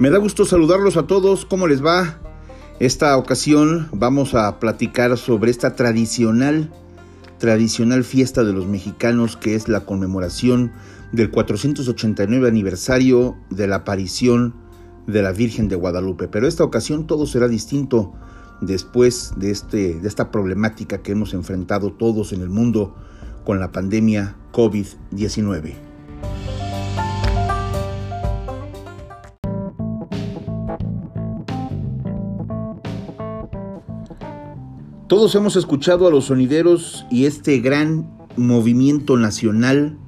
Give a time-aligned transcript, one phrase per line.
[0.00, 1.44] Me da gusto saludarlos a todos.
[1.44, 2.18] ¿Cómo les va?
[2.78, 6.72] Esta ocasión vamos a platicar sobre esta tradicional,
[7.36, 10.72] tradicional fiesta de los mexicanos que es la conmemoración
[11.12, 14.54] del 489 aniversario de la aparición
[15.06, 16.28] de la Virgen de Guadalupe.
[16.28, 18.14] Pero esta ocasión todo será distinto
[18.62, 22.94] después de, este, de esta problemática que hemos enfrentado todos en el mundo
[23.44, 25.89] con la pandemia COVID-19.
[35.10, 39.98] Todos hemos escuchado a los sonideros y este gran movimiento nacional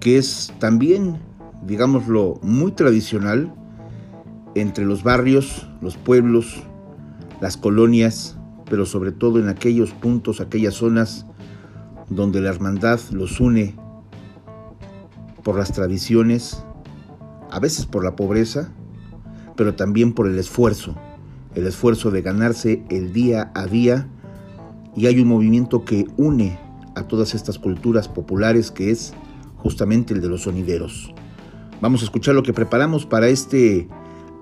[0.00, 1.18] que es también,
[1.66, 3.54] digámoslo, muy tradicional
[4.54, 6.62] entre los barrios, los pueblos,
[7.42, 11.26] las colonias, pero sobre todo en aquellos puntos, aquellas zonas
[12.08, 13.76] donde la hermandad los une
[15.42, 16.64] por las tradiciones,
[17.50, 18.72] a veces por la pobreza,
[19.54, 20.96] pero también por el esfuerzo,
[21.54, 24.08] el esfuerzo de ganarse el día a día
[24.96, 26.58] y hay un movimiento que une
[26.94, 29.12] a todas estas culturas populares que es
[29.58, 31.12] justamente el de los sonideros.
[31.80, 33.86] Vamos a escuchar lo que preparamos para este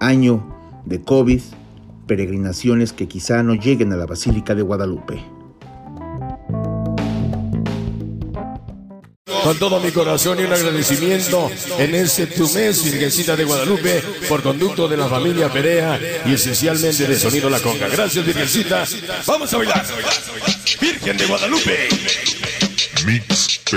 [0.01, 0.45] año
[0.85, 1.41] de COVID,
[2.07, 5.21] peregrinaciones que quizá no lleguen a la Basílica de Guadalupe.
[9.45, 14.43] Con todo mi corazón y un agradecimiento en este tu mes, Virgencita de Guadalupe, por
[14.43, 17.89] conducto de la familia Perea y esencialmente de Sonido La Conga.
[17.89, 18.85] Gracias, Virgencita.
[19.27, 19.85] Vamos a bailar.
[20.81, 21.89] Virgen de Guadalupe.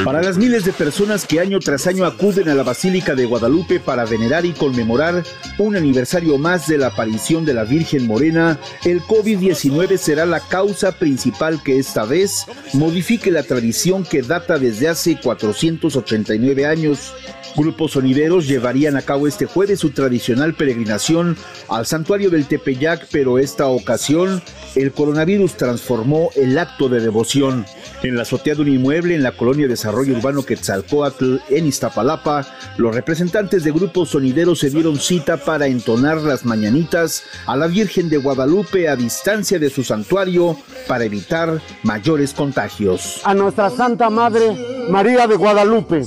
[0.05, 3.79] Para las miles de personas que año tras año acuden a la Basílica de Guadalupe
[3.79, 5.23] para venerar y conmemorar
[5.57, 10.93] un aniversario más de la aparición de la Virgen Morena, el COVID-19 será la causa
[10.93, 17.13] principal que esta vez modifique la tradición que data desde hace 489 años.
[17.55, 21.35] Grupos sonideros llevarían a cabo este jueves su tradicional peregrinación
[21.69, 24.43] al santuario del Tepeyac, pero esta ocasión
[24.75, 27.65] el coronavirus transformó el acto de devoción.
[28.03, 32.45] En la azotea de un inmueble en la colonia Desarrollo Urbano Quetzalcoatl, en Iztapalapa,
[32.77, 38.09] los representantes de grupos sonideros se dieron cita para entonar las mañanitas a la Virgen
[38.09, 40.55] de Guadalupe a distancia de su santuario
[40.87, 43.21] para evitar mayores contagios.
[43.23, 44.55] A nuestra Santa Madre
[44.89, 46.03] María de Guadalupe.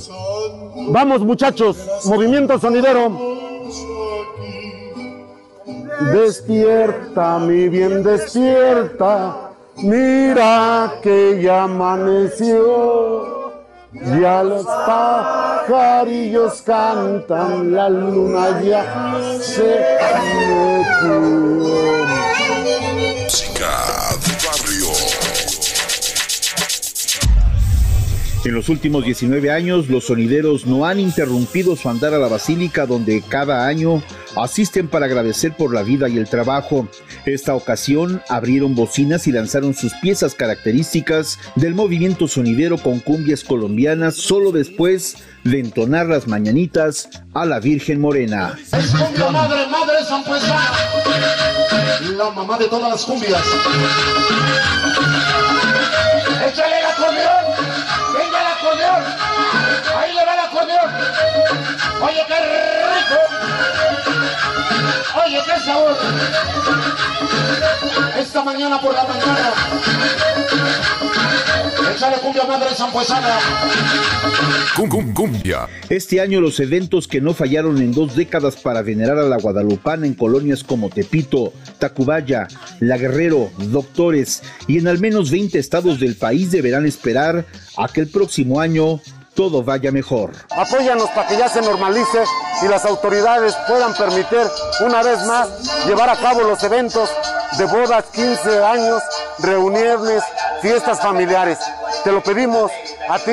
[0.89, 3.31] Vamos muchachos, movimiento sonidero.
[6.13, 9.50] Despierta, mi bien, despierta.
[9.83, 13.51] Mira que ya amaneció.
[13.93, 19.85] Ya los pajarillos cantan, la luna ya se
[20.47, 21.30] metió.
[28.43, 32.87] En los últimos 19 años, los sonideros no han interrumpido su andar a la basílica
[32.87, 34.03] donde cada año
[34.35, 36.89] asisten para agradecer por la vida y el trabajo.
[37.27, 44.15] Esta ocasión abrieron bocinas y lanzaron sus piezas características del movimiento sonidero con cumbias colombianas
[44.17, 48.59] solo después de entonar las mañanitas a la Virgen Morena.
[48.71, 49.91] Cumbia madre, madre
[52.17, 53.43] la mamá de todas las cumbias.
[62.03, 62.35] Oye, qué
[62.97, 63.21] rico,
[65.25, 65.97] oye, qué sabor.
[68.19, 69.53] Esta mañana por la mañana,
[71.95, 73.39] échale cumbia madre Puesana.
[74.77, 75.69] Cum, cumbia.
[75.91, 80.07] Este año los eventos que no fallaron en dos décadas para venerar a la guadalupana
[80.07, 86.17] en colonias como Tepito, Tacubaya, La Guerrero, Doctores y en al menos 20 estados del
[86.17, 87.45] país deberán esperar
[87.77, 89.01] a que el próximo año
[89.35, 90.33] todo vaya mejor.
[90.51, 92.25] Apóyanos para que ya se normalice
[92.63, 94.47] y las autoridades puedan permitir
[94.85, 95.49] una vez más
[95.87, 97.09] llevar a cabo los eventos
[97.59, 99.03] de bodas, 15 años,
[99.39, 100.23] reuniones,
[100.63, 101.59] fiestas familiares.
[102.05, 102.71] Te lo pedimos
[103.09, 103.33] a ti,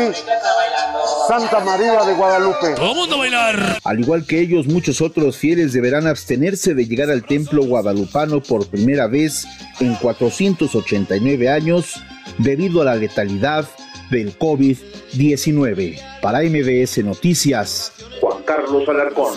[1.28, 2.75] Santa María de Guadalupe.
[2.75, 3.80] Todo mundo bailar.
[3.83, 8.68] Al igual que ellos, muchos otros fieles deberán abstenerse de llegar al templo guadalupano por
[8.68, 9.45] primera vez
[9.80, 12.01] en 489 años
[12.38, 13.66] debido a la letalidad
[14.09, 16.00] del COVID-19.
[16.21, 19.33] Para MBS Noticias, Juan Carlos Alarcón.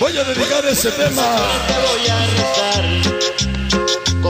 [0.00, 1.36] Voy a dedicar ese tema.
[1.86, 2.16] voy a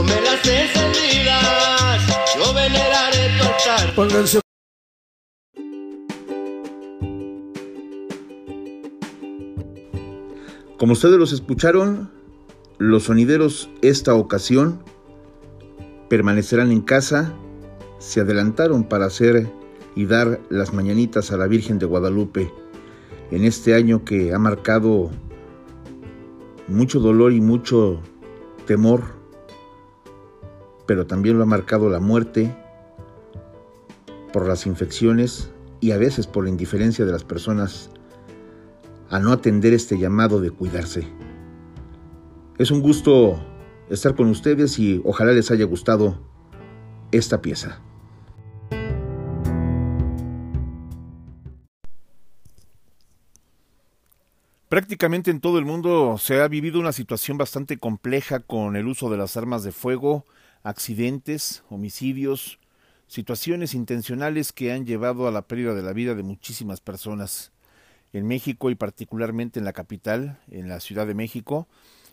[0.03, 2.03] velas encendidas,
[2.37, 3.95] yo veneraré tu altar.
[3.95, 4.41] Pónganse
[10.79, 12.11] Como ustedes los escucharon,
[12.77, 14.83] los sonideros esta ocasión
[16.11, 17.35] permanecerán en casa,
[17.99, 19.51] se adelantaron para hacer
[19.95, 22.53] y dar las mañanitas a la Virgen de Guadalupe
[23.31, 25.11] en este año que ha marcado
[26.69, 28.01] mucho dolor y mucho
[28.67, 29.03] temor,
[30.87, 32.55] pero también lo ha marcado la muerte
[34.33, 35.51] por las infecciones
[35.81, 37.91] y a veces por la indiferencia de las personas
[39.09, 41.07] a no atender este llamado de cuidarse.
[42.59, 43.39] Es un gusto
[43.89, 46.19] estar con ustedes y ojalá les haya gustado
[47.13, 47.81] esta pieza.
[54.69, 59.09] Prácticamente en todo el mundo se ha vivido una situación bastante compleja con el uso
[59.09, 60.27] de las armas de fuego,
[60.65, 62.59] accidentes, homicidios,
[63.07, 67.53] situaciones intencionales que han llevado a la pérdida de la vida de muchísimas personas.
[68.13, 71.69] En México y particularmente en la capital, en la Ciudad de México,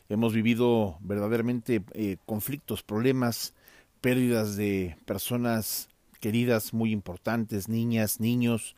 [0.09, 3.53] hemos vivido verdaderamente eh, conflictos, problemas,
[4.03, 5.87] pérdidas de personas
[6.19, 8.75] queridas muy importantes, niñas, niños,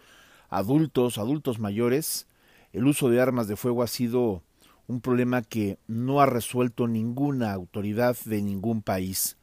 [0.49, 2.27] adultos, adultos mayores,
[2.73, 4.43] el uso de armas de fuego ha sido
[4.85, 9.35] un problema que no ha resuelto ninguna autoridad de ningún país,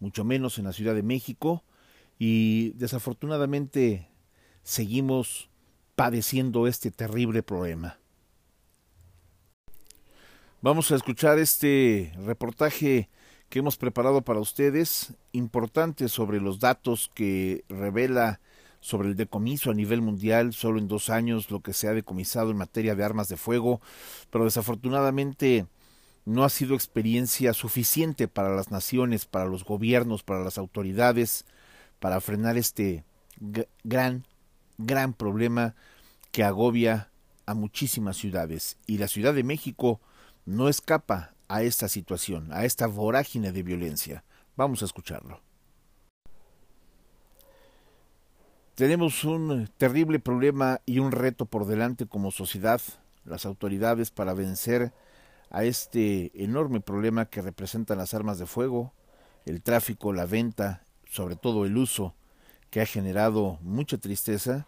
[0.00, 1.62] mucho menos en la Ciudad de México,
[2.18, 4.08] y desafortunadamente
[4.62, 5.50] seguimos
[5.94, 7.98] padeciendo este terrible problema.
[10.62, 13.10] Vamos a escuchar este reportaje
[13.48, 18.40] que hemos preparado para ustedes, importante sobre los datos que revela
[18.80, 22.50] sobre el decomiso a nivel mundial, solo en dos años lo que se ha decomisado
[22.50, 23.80] en materia de armas de fuego,
[24.30, 25.66] pero desafortunadamente
[26.24, 31.46] no ha sido experiencia suficiente para las naciones, para los gobiernos, para las autoridades,
[32.00, 33.04] para frenar este
[33.82, 34.24] gran,
[34.76, 35.74] gran problema
[36.30, 37.10] que agobia
[37.46, 38.76] a muchísimas ciudades.
[38.86, 40.00] Y la Ciudad de México
[40.44, 44.24] no escapa a esta situación, a esta vorágine de violencia.
[44.56, 45.40] Vamos a escucharlo.
[48.74, 52.80] Tenemos un terrible problema y un reto por delante como sociedad,
[53.24, 54.92] las autoridades, para vencer
[55.50, 58.92] a este enorme problema que representan las armas de fuego,
[59.46, 62.14] el tráfico, la venta, sobre todo el uso,
[62.70, 64.66] que ha generado mucha tristeza,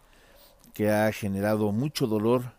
[0.73, 2.53] que ha generado mucho dolor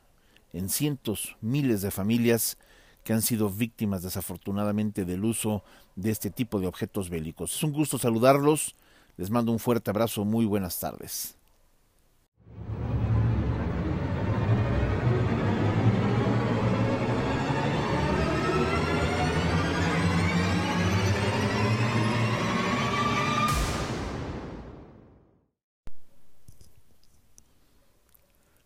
[0.52, 2.56] en cientos, miles de familias
[3.04, 5.62] que han sido víctimas desafortunadamente del uso
[5.96, 7.54] de este tipo de objetos bélicos.
[7.54, 8.76] Es un gusto saludarlos,
[9.16, 11.36] les mando un fuerte abrazo, muy buenas tardes.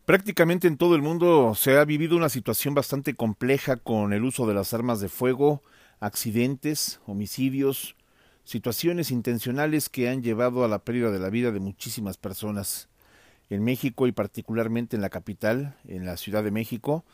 [0.07, 4.47] Prácticamente en todo el mundo se ha vivido una situación bastante compleja con el uso
[4.47, 5.65] de las armas de fuego,
[5.99, 7.97] accidentes, homicidios,
[8.45, 12.89] situaciones intencionales que han llevado a la pérdida de la vida de muchísimas personas.
[13.51, 17.05] En México y particularmente en la capital, en la Ciudad de México,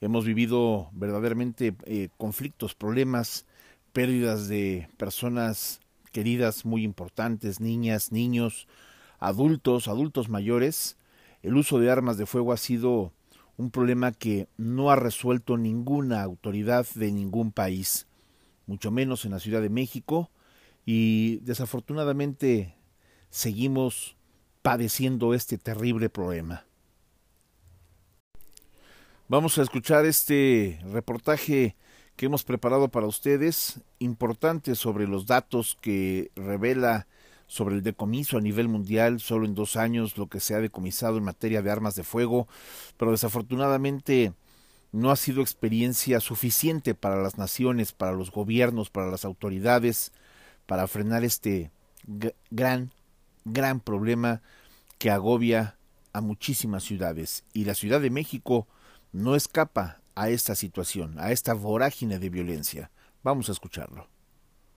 [0.00, 3.44] hemos vivido verdaderamente eh, conflictos, problemas,
[3.92, 5.80] pérdidas de personas
[6.12, 8.68] queridas muy importantes, niñas, niños,
[9.18, 10.97] adultos, adultos mayores,
[11.42, 13.12] el uso de armas de fuego ha sido
[13.56, 18.06] un problema que no ha resuelto ninguna autoridad de ningún país,
[18.66, 20.30] mucho menos en la Ciudad de México,
[20.86, 22.76] y desafortunadamente
[23.30, 24.16] seguimos
[24.62, 26.64] padeciendo este terrible problema.
[29.28, 31.76] Vamos a escuchar este reportaje
[32.16, 37.06] que hemos preparado para ustedes, importante sobre los datos que revela
[37.48, 41.16] sobre el decomiso a nivel mundial, solo en dos años lo que se ha decomisado
[41.16, 42.46] en materia de armas de fuego,
[42.96, 44.32] pero desafortunadamente
[44.92, 50.12] no ha sido experiencia suficiente para las naciones, para los gobiernos, para las autoridades,
[50.66, 51.70] para frenar este
[52.50, 52.92] gran,
[53.44, 54.42] gran problema
[54.98, 55.76] que agobia
[56.12, 57.44] a muchísimas ciudades.
[57.52, 58.66] Y la Ciudad de México
[59.12, 62.90] no escapa a esta situación, a esta vorágine de violencia.
[63.22, 64.17] Vamos a escucharlo.